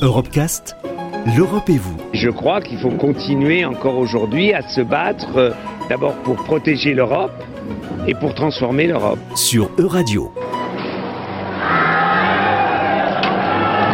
[0.00, 0.76] Europecast,
[1.36, 1.96] l'Europe et vous.
[2.12, 5.50] Je crois qu'il faut continuer encore aujourd'hui à se battre euh,
[5.88, 7.32] d'abord pour protéger l'Europe
[8.06, 9.18] et pour transformer l'Europe.
[9.34, 10.32] Sur Euradio.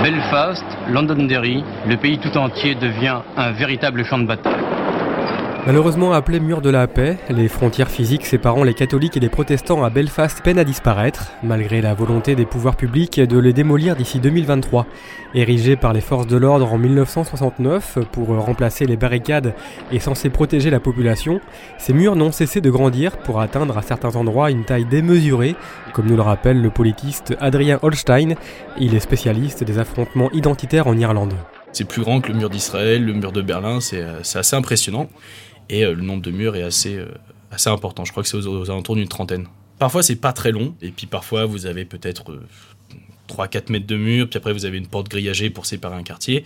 [0.03, 4.74] Belfast, Londonderry, le pays tout entier devient un véritable champ de bataille.
[5.67, 9.83] Malheureusement appelé mur de la paix, les frontières physiques séparant les catholiques et les protestants
[9.83, 14.21] à Belfast peinent à disparaître, malgré la volonté des pouvoirs publics de les démolir d'ici
[14.21, 14.87] 2023.
[15.35, 19.55] Érigés par les forces de l'ordre en 1969 pour remplacer les barricades
[19.91, 21.41] et censés protéger la population,
[21.79, 25.57] ces murs n'ont cessé de grandir pour atteindre à certains endroits une taille démesurée,
[25.95, 28.35] comme nous le rappelle le politiste Adrien Holstein.
[28.79, 31.33] Il est spécialiste des affrontements identitaires en Irlande.
[31.73, 34.05] C'est plus grand que le mur d'Israël, le mur de Berlin, c'est
[34.35, 35.09] assez impressionnant
[35.69, 37.09] et euh, le nombre de murs est assez, euh,
[37.51, 38.05] assez important.
[38.05, 39.47] Je crois que c'est aux, alentours d'une trentaine.
[39.79, 42.39] Parfois, c'est pas très long, et puis parfois, vous avez peut-être
[43.29, 46.03] 3-4 euh, mètres de mur, puis après, vous avez une porte grillagée pour séparer un
[46.03, 46.45] quartier.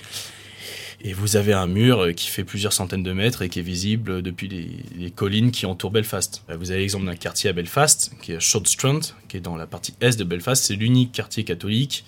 [1.01, 4.21] Et vous avez un mur qui fait plusieurs centaines de mètres et qui est visible
[4.21, 6.43] depuis les, collines qui entourent Belfast.
[6.59, 9.95] Vous avez l'exemple d'un quartier à Belfast, qui est Shortstrand, qui est dans la partie
[10.01, 10.65] est de Belfast.
[10.65, 12.05] C'est l'unique quartier catholique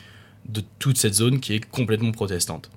[0.49, 2.69] de toute cette zone qui est complètement protestante.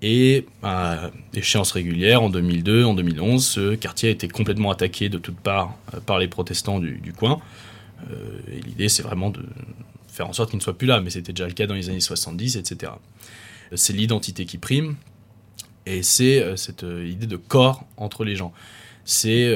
[0.00, 5.18] Et à échéance régulière, en 2002, en 2011, ce quartier a été complètement attaqué de
[5.18, 7.40] toutes parts euh, par les protestants du, coin.
[8.10, 9.44] Euh, et l'idée, c'est vraiment de
[10.06, 11.88] faire en sorte qu'il ne soit plus là, mais c'était déjà le cas dans les
[11.88, 12.92] années 70, etc.
[13.74, 14.94] C'est l'identité qui prime,
[15.84, 18.52] et c'est euh, cette idée de corps entre les gens.
[19.04, 19.52] C'est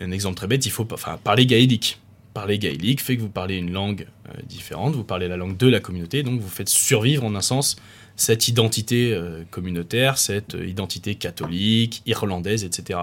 [0.00, 2.00] un exemple très bête, il faut parler gaélique.
[2.38, 4.06] Parler gaélique fait que vous parlez une langue
[4.48, 7.74] différente, vous parlez la langue de la communauté, donc vous faites survivre en un sens
[8.14, 13.00] cette identité euh, communautaire, cette euh, identité catholique, irlandaise, etc.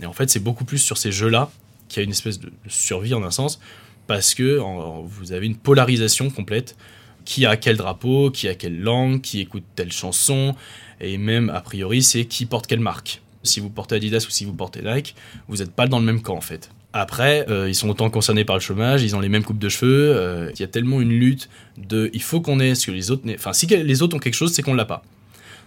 [0.00, 1.48] Et en fait, c'est beaucoup plus sur ces jeux-là
[1.88, 3.60] qu'il y a une espèce de survie en un sens,
[4.08, 4.58] parce que
[5.04, 6.76] vous avez une polarisation complète.
[7.24, 10.56] Qui a quel drapeau, qui a quelle langue, qui écoute telle chanson,
[11.00, 13.22] et même a priori, c'est qui porte quelle marque.
[13.44, 15.14] Si vous portez Adidas ou si vous portez Nike,
[15.46, 16.70] vous n'êtes pas dans le même camp en fait.
[16.92, 19.68] Après, euh, ils sont autant concernés par le chômage, ils ont les mêmes coupes de
[19.68, 20.12] cheveux.
[20.16, 23.10] Euh, il y a tellement une lutte de il faut qu'on ait ce que les
[23.10, 23.22] autres.
[23.32, 25.02] Enfin, si les autres ont quelque chose, c'est qu'on l'a pas.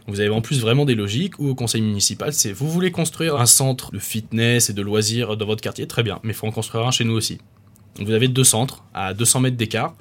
[0.07, 3.37] Vous avez en plus vraiment des logiques où au conseil municipal, c'est vous voulez construire
[3.37, 6.47] un centre de fitness et de loisirs dans votre quartier, très bien, mais il faut
[6.47, 7.37] en construire un chez nous aussi.
[7.97, 9.95] Donc vous avez deux centres à 200 mètres d'écart,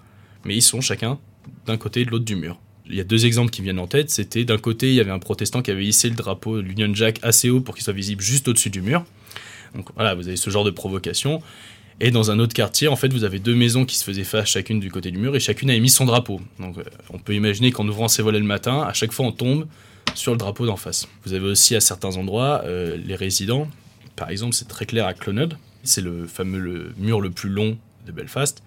[0.44, 1.18] mais ils sont chacun
[1.66, 2.58] d'un côté et de l'autre du mur.
[2.88, 4.10] Il y a deux exemples qui viennent en tête.
[4.10, 6.92] C'était d'un côté, il y avait un protestant qui avait hissé le drapeau de l'Union
[6.92, 9.04] Jack assez haut pour qu'il soit visible juste au-dessus du mur.
[9.74, 11.42] Donc voilà, vous avez ce genre de provocation.
[12.00, 14.48] Et dans un autre quartier, en fait, vous avez deux maisons qui se faisaient face
[14.48, 16.40] chacune du côté du mur et chacune avait mis son drapeau.
[16.58, 19.32] Donc euh, on peut imaginer qu'en ouvrant ses volets le matin, à chaque fois on
[19.32, 19.66] tombe
[20.14, 21.06] sur le drapeau d'en face.
[21.24, 23.68] Vous avez aussi à certains endroits euh, les résidents.
[24.16, 25.50] Par exemple, c'est très clair à Clonard.
[25.84, 28.62] C'est le fameux mur le plus long de Belfast.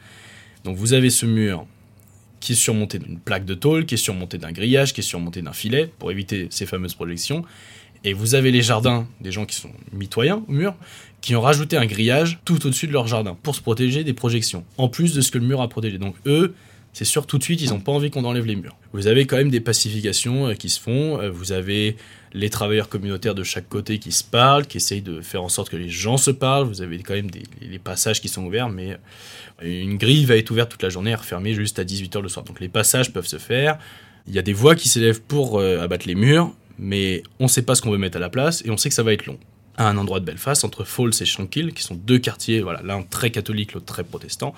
[0.63, 1.65] Donc vous avez ce mur
[2.39, 5.41] qui est surmonté d'une plaque de tôle, qui est surmonté d'un grillage, qui est surmonté
[5.41, 7.43] d'un filet pour éviter ces fameuses projections.
[8.05, 10.75] Et vous avez les jardins des gens qui sont mitoyens au mur,
[11.21, 14.63] qui ont rajouté un grillage tout au-dessus de leur jardin pour se protéger des projections,
[14.77, 15.97] en plus de ce que le mur a protégé.
[15.97, 16.53] Donc eux,
[16.93, 18.77] c'est sûr tout de suite, ils n'ont pas envie qu'on enlève les murs.
[18.93, 21.97] Vous avez quand même des pacifications euh, qui se font, euh, vous avez
[22.33, 25.69] les travailleurs communautaires de chaque côté qui se parlent, qui essayent de faire en sorte
[25.69, 28.69] que les gens se parlent, vous avez quand même des, les passages qui sont ouverts,
[28.69, 28.97] mais
[29.63, 32.29] euh, une grille va être ouverte toute la journée et refermée juste à 18h le
[32.29, 32.45] soir.
[32.45, 33.79] Donc les passages peuvent se faire,
[34.27, 37.61] il y a des voix qui s'élèvent pour abattre les murs, mais on ne sait
[37.61, 39.25] pas ce qu'on veut mettre à la place et on sait que ça va être
[39.25, 39.37] long.
[39.77, 43.03] À un endroit de Belfast, entre Falls et Shankill, qui sont deux quartiers, voilà, l'un
[43.03, 44.55] très catholique, l'autre très protestant,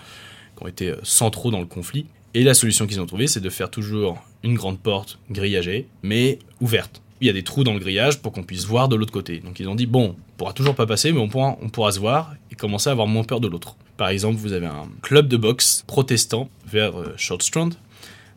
[0.56, 2.06] qui ont été euh, centraux dans le conflit.
[2.34, 6.40] Et la solution qu'ils ont trouvée, c'est de faire toujours une grande porte grillagée, mais
[6.62, 7.02] ouverte.
[7.20, 9.40] Il y a des trous dans le grillage pour qu'on puisse voir de l'autre côté.
[9.40, 11.92] Donc ils ont dit, bon, on pourra toujours pas passer, mais on pourra, on pourra
[11.92, 13.76] se voir et commencer à avoir moins peur de l'autre.
[13.98, 17.72] Par exemple, vous avez un club de boxe protestant vers euh, Shortstrand,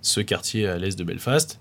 [0.00, 1.60] ce quartier à l'est de Belfast,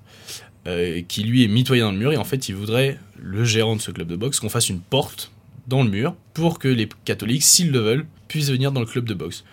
[0.67, 3.75] euh, qui lui est mitoyen dans le mur, et en fait il voudrait, le gérant
[3.75, 5.31] de ce club de boxe, qu'on fasse une porte
[5.67, 9.05] dans le mur pour que les catholiques, s'ils le veulent, puissent venir dans le club
[9.05, 9.43] de boxe.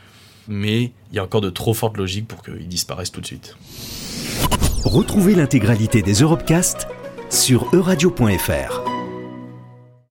[0.49, 3.57] Mais il y a encore de trop fortes logiques pour qu'ils disparaissent tout de suite.
[4.85, 6.87] Retrouvez l'intégralité des Europecast
[7.29, 8.96] sur euradio.fr.